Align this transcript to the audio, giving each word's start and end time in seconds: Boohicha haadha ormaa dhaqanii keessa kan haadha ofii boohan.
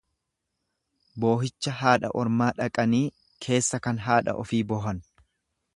Boohicha 1.25 1.73
haadha 1.81 2.11
ormaa 2.23 2.49
dhaqanii 2.61 3.05
keessa 3.47 3.83
kan 3.89 4.03
haadha 4.09 4.39
ofii 4.45 4.65
boohan. 4.73 5.07